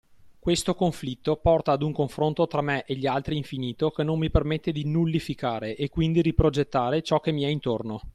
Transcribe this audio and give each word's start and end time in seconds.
Questo 0.39 0.73
conflitto 0.73 1.35
porta 1.35 1.73
ad 1.73 1.83
un 1.83 1.93
confronto 1.93 2.47
tra 2.47 2.61
me 2.61 2.85
e 2.85 2.95
gli 2.95 3.05
altri 3.05 3.37
infinito 3.37 3.91
che 3.91 4.01
non 4.01 4.17
mi 4.17 4.31
permette 4.31 4.71
di 4.71 4.83
nullificare 4.83 5.75
e 5.75 5.89
quindi 5.89 6.23
riprogettare 6.23 7.03
ciò 7.03 7.19
che 7.19 7.31
mi 7.31 7.43
è 7.43 7.47
intorno. 7.49 8.01